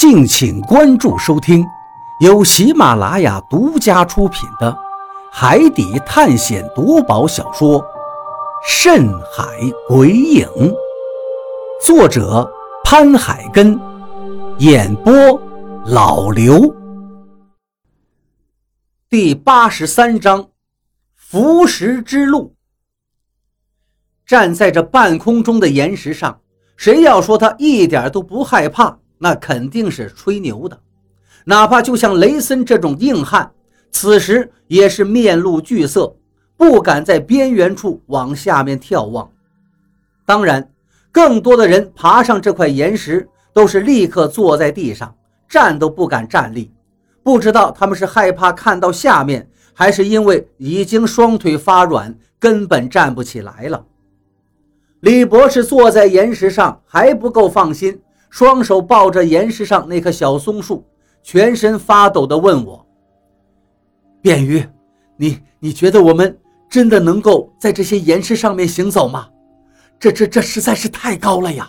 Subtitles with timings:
[0.00, 1.62] 敬请关注收听，
[2.20, 4.72] 由喜马拉雅独家出品的
[5.30, 7.78] 《海底探险夺宝小说》
[8.66, 9.44] 《深海
[9.86, 10.48] 鬼影》，
[11.84, 12.50] 作者
[12.82, 13.78] 潘海根，
[14.56, 15.12] 演播
[15.84, 16.74] 老刘。
[19.10, 20.48] 第八十三章：
[21.14, 22.54] 浮石之路。
[24.24, 26.40] 站在这半空中的岩石上，
[26.78, 28.96] 谁要说他一点都不害怕？
[29.22, 30.80] 那肯定是吹牛的，
[31.44, 33.52] 哪怕就像雷森这种硬汉，
[33.90, 36.16] 此时也是面露惧色，
[36.56, 39.30] 不敢在边缘处往下面眺望。
[40.24, 40.66] 当然，
[41.12, 45.14] 更多的人爬上这块岩石，都是立刻坐在地上，
[45.46, 46.72] 站都不敢站立。
[47.22, 53.84] 不知道他们是害怕看到下面，还是因为已经双腿发软，根本站不起来了。
[55.00, 58.00] 李博士坐在岩石上还不够放心。
[58.30, 60.84] 双手抱着岩石上那棵小松树，
[61.20, 62.86] 全身发抖地问我
[64.22, 64.64] ：“便于，
[65.16, 66.38] 你你觉得我们
[66.70, 69.28] 真的能够在这些岩石上面行走吗？
[69.98, 71.68] 这这这实在是太高了呀！”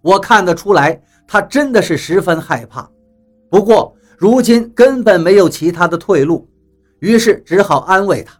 [0.00, 2.90] 我看得出来，他真的是十分害怕。
[3.50, 6.48] 不过如今根本没有其他的退路，
[7.00, 8.34] 于是只好安慰他：“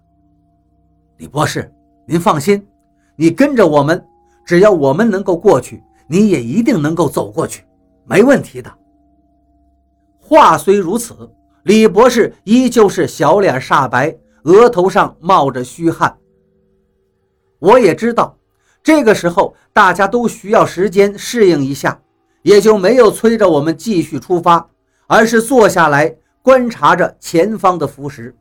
[1.19, 1.71] 李博士，
[2.07, 2.67] 您放心，
[3.15, 4.03] 你跟着我们，
[4.47, 7.65] 只要我们能够过去。”你也一定能够走过去，
[8.05, 8.73] 没问题的。
[10.19, 11.31] 话虽如此，
[11.65, 16.17] 李博士依旧是小脸煞白，额头上冒着虚汗。
[17.59, 18.37] 我也知道，
[18.83, 22.01] 这个时候大家都需要时间适应一下，
[22.43, 24.69] 也就没有催着我们继续出发，
[25.07, 28.35] 而是坐下来观察着前方的浮石。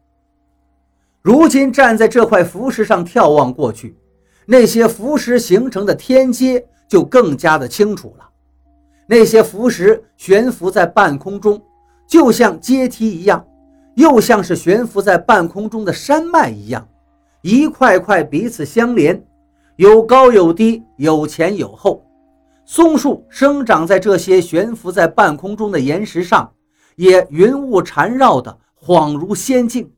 [1.22, 3.98] 如今站在这块浮石上眺望过去，
[4.46, 6.68] 那些浮石形成的天阶。
[6.88, 8.30] 就更加的清楚了。
[9.08, 11.62] 那些浮石悬浮在半空中，
[12.08, 13.46] 就像阶梯一样，
[13.96, 16.88] 又像是悬浮在半空中的山脉一样，
[17.42, 19.24] 一块块彼此相连，
[19.76, 22.04] 有高有低，有前有后。
[22.66, 26.52] 松树生长在这些悬浮在半空中的岩石上，
[26.96, 29.92] 也云雾缠绕的，恍如仙境。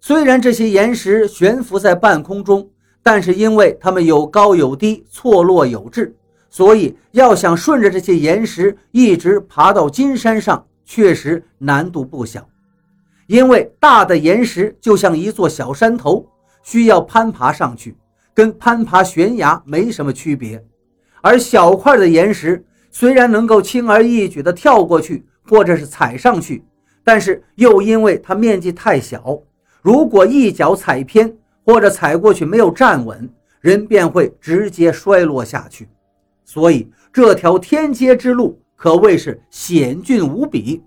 [0.00, 2.68] 虽然这些岩石悬浮在半空中，
[3.02, 6.14] 但是因为它们有高有低，错落有致，
[6.50, 12.46] 所以要想顺着这些岩石一直爬到金山上，确实难度不小。
[13.26, 16.26] 因为大的岩石就像一座小山头，
[16.62, 17.94] 需要攀爬上去，
[18.34, 20.58] 跟攀爬悬崖没什么区别；
[21.20, 26.64] 而小块的岩石虽然能够轻而易举地跳过去，或者是踩上去，
[27.04, 29.38] 但是又因为它面积太小，
[29.82, 31.36] 如果一脚踩偏，
[31.68, 33.28] 或者踩过去没有站稳，
[33.60, 35.86] 人便会直接摔落下去。
[36.42, 40.82] 所以这条天阶之路可谓是险峻无比，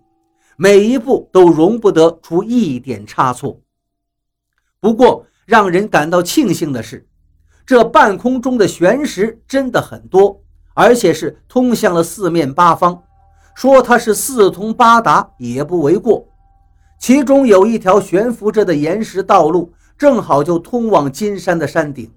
[0.58, 3.62] 每一步都容不得出一点差错。
[4.80, 7.08] 不过让人感到庆幸的是，
[7.64, 10.42] 这半空中的悬石真的很多，
[10.74, 13.04] 而且是通向了四面八方，
[13.54, 16.28] 说它是四通八达也不为过。
[16.98, 19.72] 其中有一条悬浮着的岩石道路。
[20.02, 22.12] 正好就通往金山的山顶，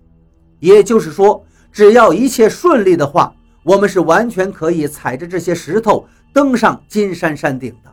[0.59, 7.93] 也就是说，只要一切顺利的话，我们是完全可以踩着这些石头登上金山山顶的。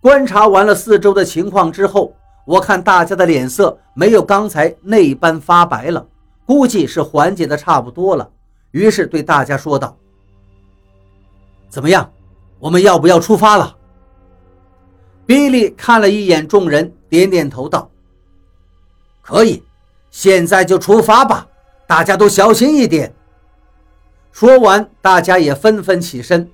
[0.00, 2.14] 观察完了四周的情况之后，
[2.46, 6.06] 我看大家的脸色没有刚才那般发白了，
[6.46, 8.30] 估计是缓解的差不多了。
[8.70, 9.96] 于是对大家说道
[11.68, 12.08] ：“怎么样，
[12.60, 13.76] 我们要不要出发了？”
[15.26, 17.90] 比利看了一眼众人，点点头道。
[19.24, 19.62] 可以，
[20.10, 21.48] 现在就出发吧！
[21.86, 23.14] 大家都小心一点。
[24.32, 26.48] 说完，大家也纷纷起身。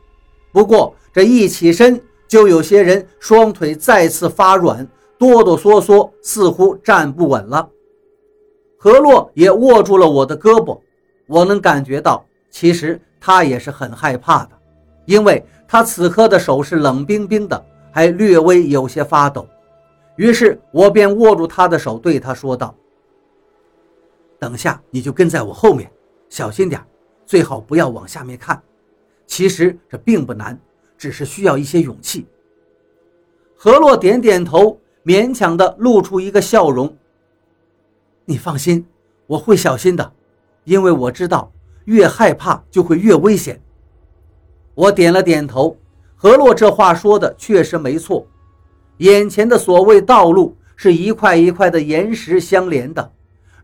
[0.52, 4.86] 不过这一起身，就有些人双腿再次发软，
[5.18, 7.68] 哆哆嗦嗦，似乎站不稳了。
[8.78, 10.78] 何洛也握住了我的胳膊，
[11.26, 14.50] 我能感觉到，其实他也是很害怕的，
[15.06, 19.46] 因为他此刻的手是冷冰冰的，还略微有些发抖。
[20.16, 22.74] 于是我便握住他的手，对他说道
[24.38, 25.90] ：“等下你就跟在我后面，
[26.28, 26.80] 小心点，
[27.24, 28.62] 最好不要往下面看。
[29.26, 30.60] 其实这并不难，
[30.98, 32.26] 只是需要一些勇气。”
[33.56, 36.96] 何洛点点头，勉强的露出一个笑容
[38.24, 38.86] ：“你放心，
[39.26, 40.12] 我会小心的，
[40.64, 41.52] 因为我知道
[41.84, 43.60] 越害怕就会越危险。”
[44.74, 45.76] 我点了点头，
[46.16, 48.26] 何洛这话说的确实没错。
[49.00, 53.12] 眼前的所谓道路是一块一块的岩石相连的，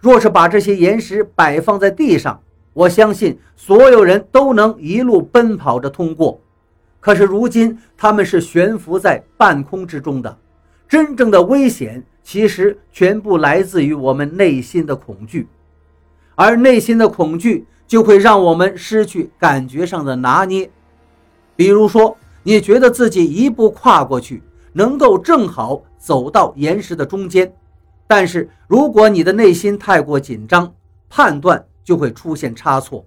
[0.00, 2.40] 若是把这些岩石摆放在地上，
[2.72, 6.40] 我相信所有人都能一路奔跑着通过，
[7.00, 10.38] 可是如今他们是悬浮在半空之中的，
[10.88, 15.46] 真正的危险其实全部来自于我们内心的恐惧，
[16.34, 20.70] 而内心的恐惧就会让我们失去感觉上的拿捏。
[21.54, 24.42] 比如说，你觉得自己一步跨过去，
[24.76, 27.50] 能够正好走到岩石的中间，
[28.06, 30.72] 但是如果你的内心太过紧张，
[31.08, 33.04] 判断就会出现差错，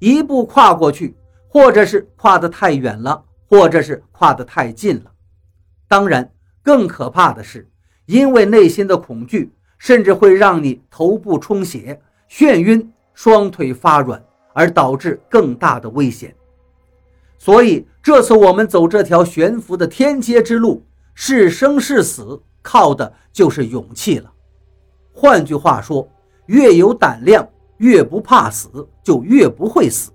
[0.00, 1.16] 一步跨过去，
[1.48, 3.24] 或者是跨得太远了。
[3.46, 5.12] 或者是跨得太近了，
[5.86, 6.28] 当然，
[6.60, 7.68] 更可怕的是，
[8.06, 14.20] 因为内心的恐惧，甚至会让你头部充血、眩晕、双腿发软，
[14.54, 16.34] 而导致更大的危险。
[17.38, 20.82] 所以，这次我们走这条悬浮的天阶之路，
[21.14, 24.30] 是生是死，靠的就是勇气了。
[25.12, 26.08] 换句话说，
[26.46, 30.10] 越有胆量，越不怕死，就越不会死；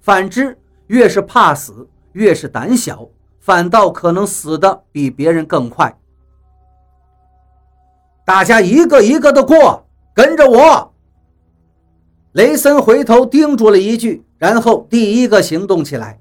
[0.00, 0.56] 反之，
[0.86, 1.88] 越是怕死。
[2.12, 3.08] 越是胆小，
[3.40, 5.98] 反倒可能死的比别人更快。
[8.24, 10.94] 大家一个一个的过，跟着我。
[12.30, 16.20] 雷森回头叮嘱了一句，然后第一个行动起来。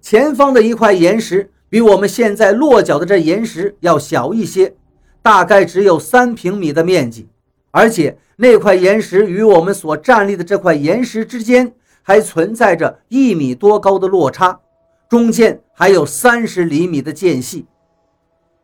[0.00, 4.74] 前方的一块岩石比我们现在落脚的这岩石要小一些，
[5.22, 7.28] 大概只有三平米的面积，
[7.70, 11.72] 而且那块岩石与我们所站立的这块岩石之间
[12.02, 14.60] 还存在着一米多高的落差。
[15.08, 17.66] 中间还有三十厘米的间隙，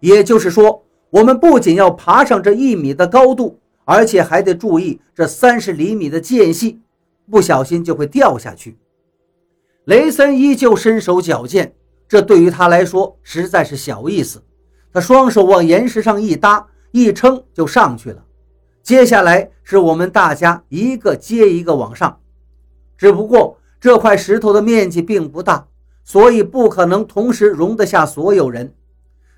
[0.00, 6.80] 也就是说，我们不仅要爬上这一米的高度，而且还得注意这三十厘米的间隙，
[7.30, 8.76] 不小心就会掉下去。
[9.84, 11.74] 雷森依旧身手矫健，
[12.08, 14.42] 这对于他来说实在是小意思。
[14.92, 18.24] 他双手往岩石上一搭，一撑就上去了。
[18.82, 22.20] 接下来是我们大家一个接一个往上，
[22.96, 25.66] 只不过这块石头的面积并不大。
[26.08, 28.72] 所以不可能同时容得下所有人。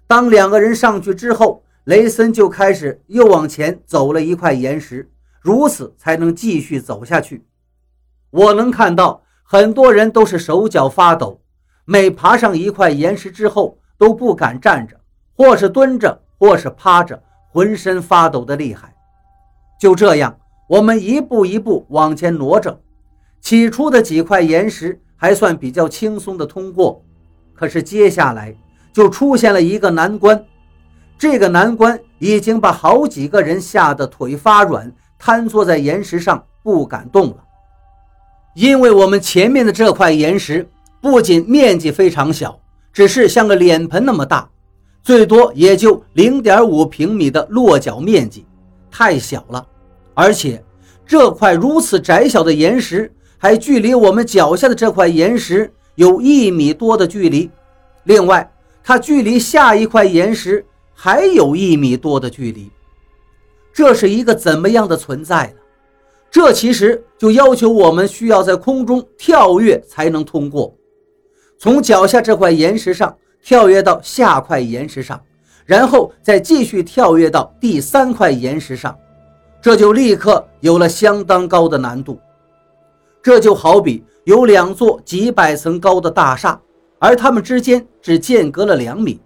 [0.07, 5.11] 当两个人上去之后，雷森就开始又往前走了一块岩石，
[5.41, 7.47] 如此才能继续走下去。
[8.29, 11.41] 我能看到很多人都是手脚发抖，
[11.91, 14.95] 每爬上一块岩石之后都不敢站着，
[15.35, 18.95] 或是蹲着，或是趴着，浑身发抖的厉害。
[19.81, 20.39] 就这样，
[20.69, 22.79] 我们一步一步往前挪着，
[23.41, 25.01] 起初的几块岩石。
[25.21, 27.03] 还算比较轻松的通过，
[27.53, 28.55] 可是接下来
[28.93, 30.45] 就出现了一个难关，
[31.19, 37.39] 这个难关已经把好几个人吓得腿发软，瘫坐在岩石上不敢动了。
[38.55, 40.71] 因为我们前面的这块岩石
[41.01, 42.59] 不仅面积非常小，
[42.93, 44.49] 只是像个脸盆那么大，
[45.03, 48.45] 最多也就零点五平米的落脚面积，
[48.91, 49.67] 太小了。
[50.15, 50.65] 而且
[51.07, 53.13] 这块如此窄小的岩石。
[53.41, 57.49] 还距离我们脚下的这块岩石有一米多的距离，
[58.03, 58.53] 另外，
[58.83, 62.69] 它距离下一块岩石还有一米多的距离。
[63.73, 65.61] 这是一个怎么样的存在呢？
[66.33, 70.75] 这其实就要求我们需要在空中跳跃才能通过，
[71.59, 75.21] 从脚下这块岩石上跳跃到下块岩石上，
[75.67, 78.97] 然后再继续跳跃到第三块岩石上，
[79.61, 82.19] 这就立刻有了相当高的难度。
[83.21, 86.61] 这就好比有两座几百层高的大厦，
[87.01, 89.21] 而它们之间只间隔了两米，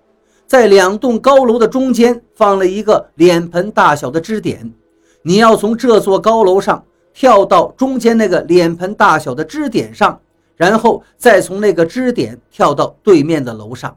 [0.46, 4.72] 在两栋高楼的中间放了一个脸盆大小的支点。
[5.20, 10.18] 你要从这座高楼上跳到中间那个脸盆大小的支点上，
[10.56, 13.96] 然后再从那个支点跳到对面的楼上。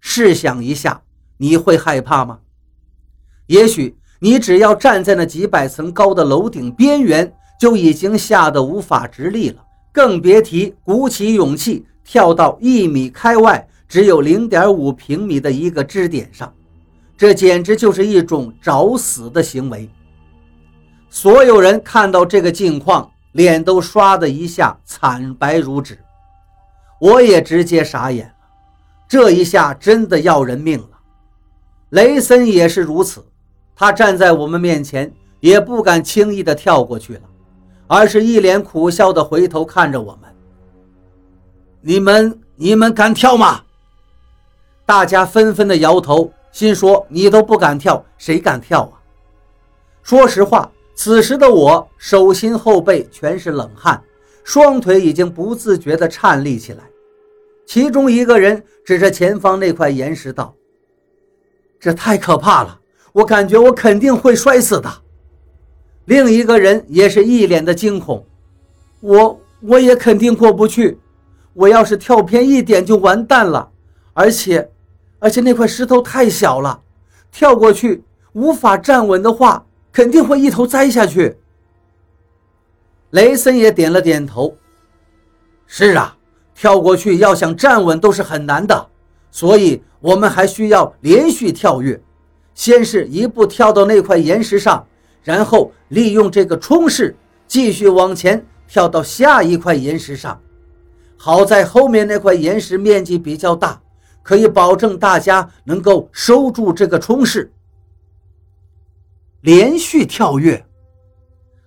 [0.00, 1.02] 试想一下，
[1.36, 2.40] 你会害怕吗？
[3.46, 7.32] 也许你只要站在那几百层高的楼顶边缘。
[7.56, 16.52] 就已经吓得无法直立了，更别提鼓起勇气跳到一米开外、只有零点五平米的一个支点上，
[17.16, 19.88] 这简直就是一种找死的行为。
[21.08, 25.98] 所有人看到这个境况，脸都刷的一下惨白如纸。
[27.00, 28.34] 我也直接傻眼了，
[29.06, 30.88] 这一下真的要人命了。
[31.90, 33.24] 雷森也是如此，
[33.76, 37.20] 他站在我们面前，也不敢轻易的跳过去了。
[37.86, 40.34] 而是一脸苦笑的回头看着我们。
[41.80, 43.62] 你们，你们敢跳吗？
[44.86, 48.94] 大家纷纷的摇头，心说你都不敢跳，谁敢跳啊？
[50.02, 54.02] 说实话，此时的我手心后背全是冷汗，
[54.44, 56.84] 双腿已经不自觉的颤栗起来。
[57.66, 60.54] 其中一个人指着前方那块岩石道
[61.80, 62.78] ：“这太可怕了，
[63.12, 64.90] 我感觉我肯定会摔死的。”
[66.06, 68.26] 另一个人也是一脸的惊恐，
[69.00, 70.98] 我我也肯定过不去，
[71.54, 73.70] 我要是跳偏一点就完蛋了，
[74.12, 74.70] 而且，
[75.18, 76.82] 而且那块石头太小了，
[77.32, 81.36] 跳过去无法站稳的话，肯定会一头栽下去。
[83.10, 84.56] 雷森也点了点头。
[85.68, 86.16] 是啊，
[86.52, 88.88] 跳过去要想站稳都是很难的，
[89.30, 92.02] 所以我们还需要连续跳跃，
[92.54, 94.84] 先是一步跳到那块岩石上，
[95.22, 97.14] 然后利用这个冲势
[97.46, 100.40] 继续往前跳到下一块岩石上。
[101.16, 103.80] 好在后面那块岩石面积比较大，
[104.24, 107.52] 可以保证大家能够收住这个冲势。
[109.44, 110.64] 连续跳跃。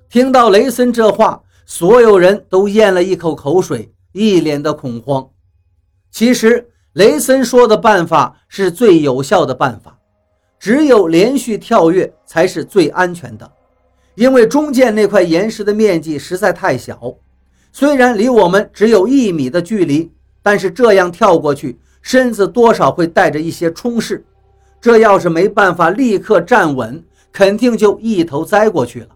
[0.10, 5.30] 听到雷森这话，所有人都咽了一口口水，一脸的恐慌。
[6.10, 10.00] 其实，雷森说的办法是最有效的办法，
[10.60, 13.48] 只有连续跳跃才是最安全的，
[14.16, 17.14] 因为中间那块岩石的面积实在太小。
[17.72, 24.26] 虽然离我们只有一米的距离，但是这样跳过去，身子多少会带着一些冲势。
[24.82, 27.04] 这要是没办法立刻站稳，
[27.38, 29.10] 肯定就一头栽过去了。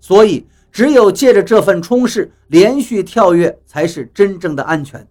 [0.00, 5.06] 所以，只有借着这份冲势，连续跳跃才是真正的安全。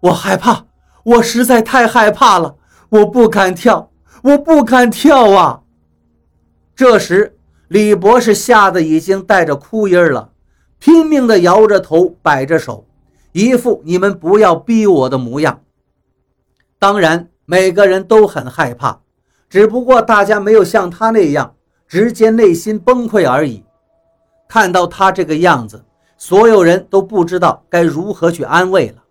[0.00, 0.64] 我害怕，
[1.04, 2.56] 我实在太害怕了，
[2.88, 3.90] 我不敢跳，
[4.22, 5.60] 我不敢跳啊！
[6.74, 7.36] 这时。
[7.68, 10.32] 李博士吓得已经带着哭音了，
[10.78, 12.86] 拼命地摇着头，摆着手，
[13.32, 15.60] 一副你们不要逼我的模样。
[16.78, 19.02] 当然，每个人都很害怕，
[19.50, 21.54] 只不过大家没有像他那样
[21.86, 23.62] 直接内心崩溃而已。
[24.48, 25.84] 看到他这个样子，
[26.16, 29.04] 所有人都不知道该如何去安慰了。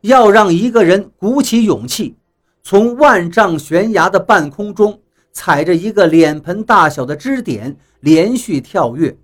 [0.00, 2.16] 要让一个人鼓起勇气，
[2.64, 4.98] 从万丈悬崖的半空中。
[5.36, 9.18] 踩着一个脸盆大小的支点连续跳跃，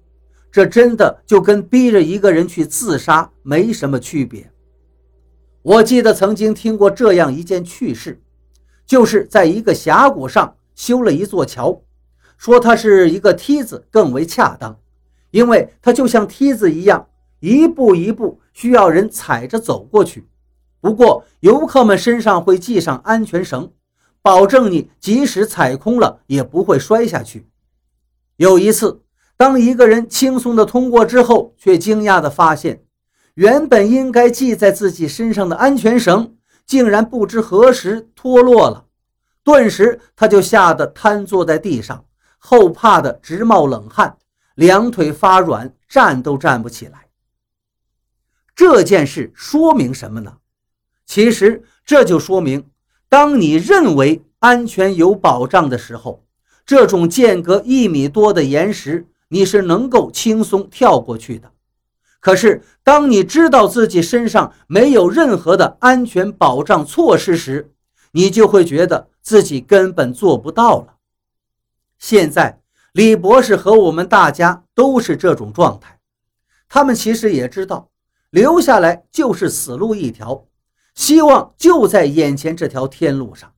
[0.51, 4.51] 这真的就跟逼着一个人去自杀没什么区别。
[5.63, 8.21] 我记得曾经听过这样一件趣事，
[8.91, 11.81] 就是在一个峡谷上修了一座桥，
[12.37, 14.81] 说它是一个梯子更为恰当，
[15.31, 17.07] 因为它就像梯子一样，
[17.39, 20.27] 一步一步需要人踩着走过去。
[20.81, 23.71] 不过游客们身上会系上安全绳。
[24.23, 27.47] 保证你即使踩空了也不会摔下去。
[28.39, 29.03] 有一次，
[29.37, 32.83] 当一个人轻松地通过之后，却惊讶地发现，
[33.35, 36.35] 原本应该系在自己身上的安全绳
[36.71, 38.87] 竟然不知何时脱落了。
[39.43, 42.05] 顿时，他就吓得瘫坐在地上，
[42.39, 44.17] 后怕的直冒冷汗，
[44.55, 47.09] 两腿发软，站都站不起来。
[48.55, 50.37] 这件事说明什么呢？
[51.07, 52.71] 其实，这就说明。
[53.09, 56.25] 当你认为安全有保障的时候，
[56.65, 61.51] 这种间隔一米多的岩石，你是能够轻松跳过去的。
[62.21, 67.73] 可是，当你知道自己身上没有任何的安全保障措施时，
[68.13, 70.97] 你就会觉得自己根本做不到了。
[71.99, 72.61] 现在，
[72.93, 75.99] 李博士和我们大家都是这种状态。
[76.69, 77.89] 他们其实也知道，
[78.31, 80.47] 留下来就是死路一条。
[80.95, 83.53] 希望就在眼前这条天路上，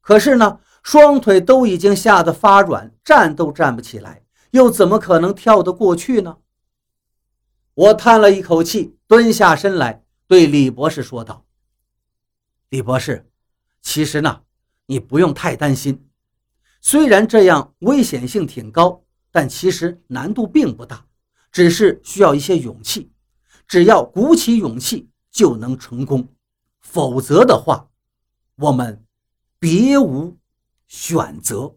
[0.00, 6.36] 可是呢，双腿都已经吓得发软，站都站不起来，又怎么可能跳得过去呢？
[7.74, 11.44] 我叹了一口气，蹲下身来对李博士说道
[12.70, 13.28] ：“李博士，
[13.82, 14.42] 其实呢，
[14.86, 16.08] 你不用太担心。
[16.80, 21.06] 虽然这样危险性挺高，但其实难度并不大，
[21.50, 23.10] 只是需要一些勇气。
[23.66, 26.28] 只要鼓起勇气，就能成功。”
[26.80, 27.90] 否则的话，
[28.56, 29.04] 我们
[29.58, 30.36] 别无
[30.86, 31.74] 选择。